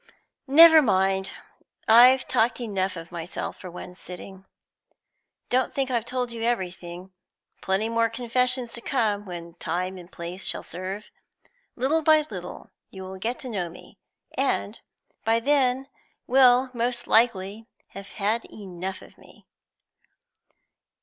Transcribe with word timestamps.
Never 0.47 0.81
mind, 0.81 1.31
I've 1.87 2.27
talked 2.27 2.59
enough 2.59 2.97
of 2.97 3.11
myself 3.11 3.59
for 3.59 3.69
one 3.69 3.93
sitting. 3.93 4.47
Don't 5.49 5.71
think 5.75 5.91
I've 5.91 6.05
told 6.05 6.31
you 6.31 6.41
everything. 6.41 7.11
Plenty 7.61 7.87
more 7.87 8.09
confessions 8.09 8.73
to 8.73 8.81
come, 8.81 9.25
when 9.25 9.53
time 9.59 9.99
and 9.99 10.11
place 10.11 10.43
shall 10.43 10.63
serve. 10.63 11.11
Little 11.75 12.01
by 12.01 12.25
little 12.31 12.71
you 12.89 13.03
will 13.03 13.19
get 13.19 13.37
to 13.41 13.47
know 13.49 13.69
me, 13.69 13.99
and 14.35 14.79
by 15.23 15.39
then 15.39 15.87
will 16.25 16.71
most 16.73 17.05
likely 17.05 17.67
have 17.89 18.07
had 18.13 18.45
enough 18.51 19.03
of 19.03 19.19
me." 19.19 19.45